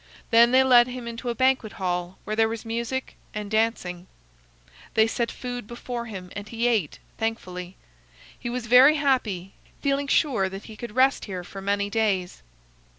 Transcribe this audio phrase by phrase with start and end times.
[0.31, 4.07] Then they led him into a banquet hall where there was music and dancing.
[4.95, 7.77] They set food before him, and he ate, thankfully.
[8.39, 9.53] He was very happy,
[9.83, 12.41] feeling sure that he could rest here for many days.